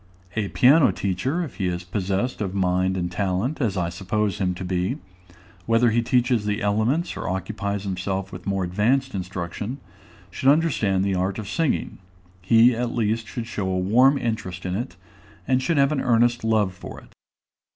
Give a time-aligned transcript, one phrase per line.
[0.35, 4.55] A piano teacher, if he is possessed of mind and talent, as I suppose him
[4.55, 4.97] to be,
[5.67, 9.77] whether he teaches the elements or occupies himself with more advanced instruction,
[10.31, 11.99] should understand the art of singing;
[12.41, 14.95] he, at least, should show a warm interest in it,
[15.47, 17.13] and should have an earnest love for it.